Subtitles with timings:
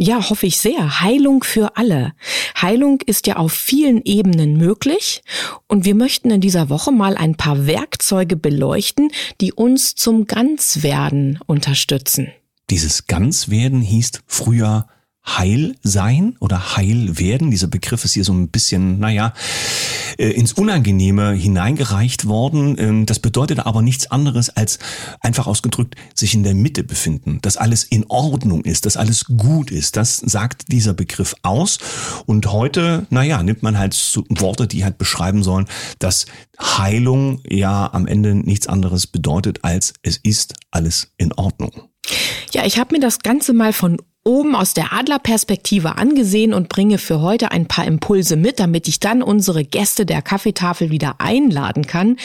[0.00, 1.00] Ja, hoffe ich sehr.
[1.00, 2.12] Heilung für alle.
[2.62, 5.24] Heilung ist ja auf vielen Ebenen möglich
[5.66, 11.40] und wir möchten in dieser Woche mal ein paar Werkzeuge beleuchten, die uns zum Ganzwerden
[11.46, 12.28] unterstützen.
[12.70, 14.86] Dieses Ganzwerden hieß früher
[15.36, 17.50] heil sein oder heil werden.
[17.50, 19.34] Dieser Begriff ist hier so ein bisschen, naja,
[20.18, 22.76] äh, ins Unangenehme hineingereicht worden.
[22.78, 24.78] Ähm, das bedeutet aber nichts anderes als
[25.20, 29.70] einfach ausgedrückt, sich in der Mitte befinden, dass alles in Ordnung ist, dass alles gut
[29.70, 29.96] ist.
[29.96, 31.78] Das sagt dieser Begriff aus.
[32.26, 33.94] Und heute, naja, nimmt man halt
[34.28, 35.66] Worte, die halt beschreiben sollen,
[35.98, 36.26] dass
[36.60, 41.72] Heilung ja am Ende nichts anderes bedeutet als es ist alles in Ordnung.
[42.52, 43.98] Ja, ich habe mir das Ganze mal von
[44.28, 49.00] oben aus der Adlerperspektive angesehen und bringe für heute ein paar Impulse mit, damit ich
[49.00, 52.18] dann unsere Gäste der Kaffeetafel wieder einladen kann,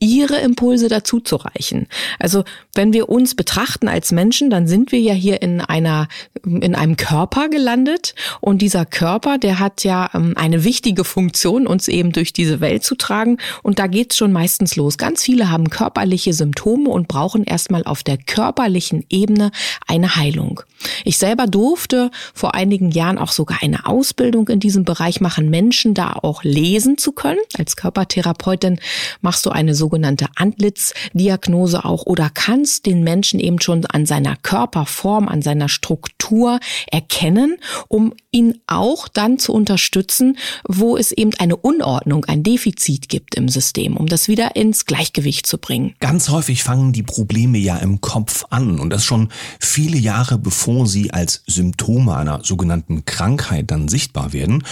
[0.00, 1.88] ihre Impulse dazu zu reichen.
[2.18, 6.06] Also wenn wir uns betrachten als Menschen, dann sind wir ja hier in einer
[6.44, 11.88] in einem Körper gelandet und dieser Körper, der hat ja ähm, eine wichtige Funktion, uns
[11.88, 14.98] eben durch diese Welt zu tragen und da geht's schon meistens los.
[14.98, 19.50] Ganz viele haben körperliche Symptome und brauchen erstmal auf der körperlichen Ebene
[19.86, 20.62] eine Heilung.
[21.04, 25.94] Ich selber durfte vor einigen Jahren auch sogar eine Ausbildung in diesem Bereich machen, Menschen
[25.94, 27.40] da auch lesen zu können.
[27.58, 28.78] Als Körpertherapeutin
[29.20, 35.28] machst du eine sogenannte Antlitzdiagnose auch oder kannst den Menschen eben schon an seiner Körperform,
[35.28, 37.56] an seiner Struktur erkennen,
[37.88, 40.36] um ihn auch dann zu unterstützen,
[40.68, 45.46] wo es eben eine Unordnung, ein Defizit gibt im System, um das wieder ins Gleichgewicht
[45.46, 45.94] zu bringen.
[46.00, 50.86] Ganz häufig fangen die Probleme ja im Kopf an und das schon viele Jahre bevor
[50.86, 54.64] sie als Symptome einer sogenannten Krankheit dann sichtbar werden.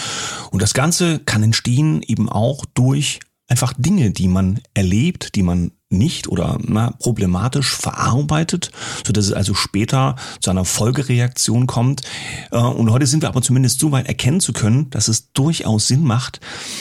[0.51, 5.73] Und das Ganze kann entstehen eben auch durch einfach Dinge, die man erlebt, die man
[5.89, 8.73] nicht oder na, problematisch verarbeitet,
[9.07, 12.03] so es also später zu einer Folgereaktion kommt.
[12.51, 15.87] Äh, und heute sind wir aber zumindest so weit erkennen zu können, dass es durchaus
[15.87, 16.41] Sinn macht,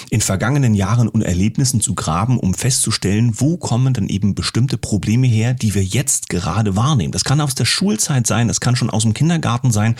[0.09, 5.27] in vergangenen Jahren und Erlebnissen zu graben, um festzustellen, wo kommen denn eben bestimmte Probleme
[5.27, 7.11] her, die wir jetzt gerade wahrnehmen.
[7.11, 9.95] Das kann aus der Schulzeit sein, das kann schon aus dem Kindergarten sein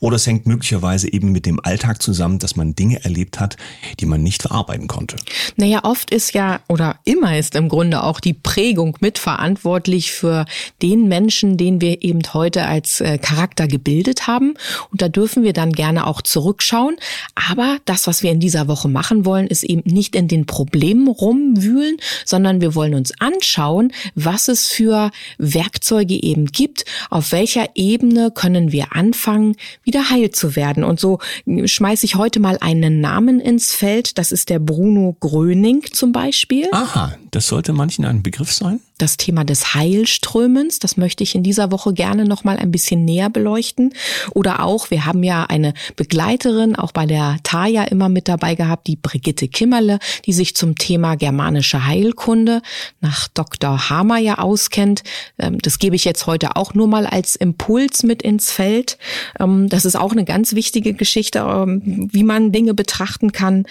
[0.00, 3.58] oder es hängt möglicherweise eben mit dem Alltag zusammen, dass man Dinge erlebt hat,
[4.00, 5.16] die man nicht verarbeiten konnte.
[5.56, 10.44] Naja, oft ist ja oder immer ist im Grunde auch die Prägung mitverantwortlich für
[10.82, 14.54] den Menschen, den wir eben heute als äh, Charakter gebildet haben.
[14.90, 16.96] Und da dürfen wir dann gerne auch zurückschauen.
[17.34, 21.08] Aber das, was wir in dieser Woche machen wollen, ist eben nicht in den Problemen
[21.08, 28.30] rumwühlen, sondern wir wollen uns anschauen, was es für Werkzeuge eben gibt, auf welcher Ebene
[28.30, 30.84] können wir anfangen, wieder heil zu werden.
[30.84, 31.18] Und so
[31.64, 34.18] schmeiße ich heute mal einen Namen ins Feld.
[34.18, 36.68] Das ist der Bruno Gröning zum Beispiel.
[36.72, 38.80] Aha, das sollte manchen ein Begriff sein?
[38.98, 43.06] Das Thema des Heilströmens, das möchte ich in dieser Woche gerne noch mal ein bisschen
[43.06, 43.94] näher beleuchten.
[44.34, 48.86] Oder auch, wir haben ja eine Begleiterin, auch bei der Taya immer mit dabei gehabt,
[48.86, 52.60] die Brigitte Kimmerle, die sich zum Thema germanische Heilkunde
[53.00, 53.88] nach Dr.
[53.88, 55.04] Hamer ja auskennt.
[55.38, 58.98] Ähm, das gebe ich jetzt heute auch nur mal als Impuls mit ins Feld.
[59.40, 63.64] Ähm, das ist auch eine ganz wichtige Geschichte, ähm, wie man Dinge betrachten kann.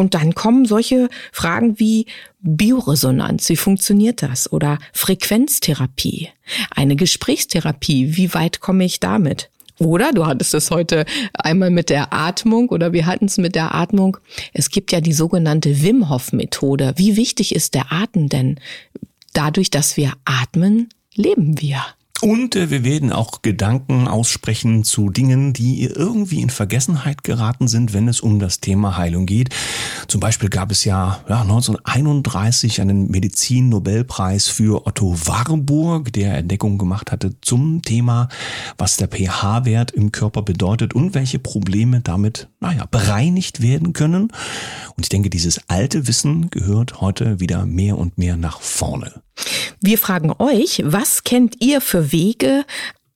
[0.00, 2.06] Und dann kommen solche Fragen wie
[2.40, 4.50] Bioresonanz, wie funktioniert das?
[4.50, 6.30] Oder Frequenztherapie,
[6.74, 9.50] eine Gesprächstherapie, wie weit komme ich damit?
[9.78, 11.04] Oder du hattest es heute
[11.34, 14.16] einmal mit der Atmung oder wir hatten es mit der Atmung.
[14.54, 16.94] Es gibt ja die sogenannte Wim Hof Methode.
[16.96, 18.58] Wie wichtig ist der Atem denn?
[19.34, 21.84] Dadurch, dass wir atmen, leben wir.
[22.20, 27.94] Und äh, wir werden auch Gedanken aussprechen zu Dingen, die irgendwie in Vergessenheit geraten sind,
[27.94, 29.48] wenn es um das Thema Heilung geht.
[30.06, 37.10] Zum Beispiel gab es ja, ja 1931 einen Medizin-Nobelpreis für Otto Warburg, der Entdeckungen gemacht
[37.10, 38.28] hatte zum Thema,
[38.76, 44.24] was der pH-Wert im Körper bedeutet und welche Probleme damit, naja, bereinigt werden können.
[44.96, 49.22] Und ich denke, dieses alte Wissen gehört heute wieder mehr und mehr nach vorne.
[49.80, 52.64] Wir fragen euch, was kennt ihr für Wege,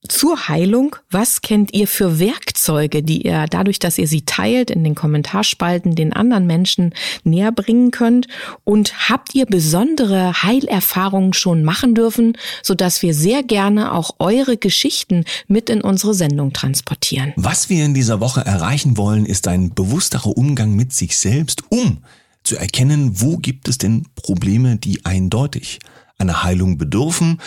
[0.09, 0.97] zur Heilung.
[1.11, 5.95] Was kennt ihr für Werkzeuge, die ihr dadurch, dass ihr sie teilt, in den Kommentarspalten
[5.95, 6.95] den anderen Menschen
[7.25, 8.29] näher bringen könnt?
[8.65, 15.25] Und habt ihr besondere Heilerfahrungen schon machen dürfen, sodass wir sehr gerne auch eure Geschichten
[15.49, 17.33] mit in unsere Sendung transportieren?
[17.37, 21.99] Was wir in dieser Woche erreichen wollen, ist ein bewussterer Umgang mit sich selbst, um
[22.45, 25.81] zu erkennen, wo gibt es denn Probleme, die eindeutig
[26.19, 27.41] einer Heilung bedürfen,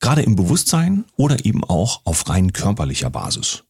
[0.00, 3.64] gerade im Bewusstsein oder eben auch auf rein körperlicher Basis.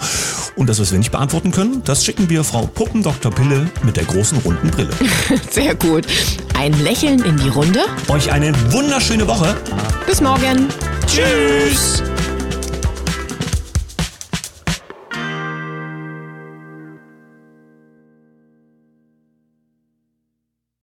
[0.56, 4.04] Und das, was wir nicht beantworten können, das schicken wir Frau Puppendoktor Pille mit der
[4.04, 4.92] großen runden Brille.
[5.50, 6.06] Sehr gut.
[6.54, 7.80] Ein Lächeln in die Runde.
[8.08, 9.56] Euch eine wunderschöne Woche.
[10.06, 10.68] Bis morgen.
[11.06, 12.02] Tschüss.